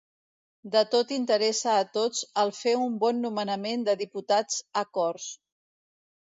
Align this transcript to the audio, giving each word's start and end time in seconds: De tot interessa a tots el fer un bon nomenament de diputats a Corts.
De 0.75 0.79
tot 0.93 1.11
interessa 1.17 1.75
a 1.81 1.83
tots 1.97 2.21
el 2.45 2.53
fer 2.61 2.73
un 2.85 2.95
bon 3.05 3.21
nomenament 3.27 3.85
de 3.91 3.95
diputats 4.01 4.59
a 4.83 4.85
Corts. 4.99 5.29